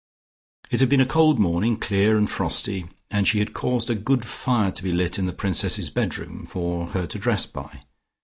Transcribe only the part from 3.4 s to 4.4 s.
caused a good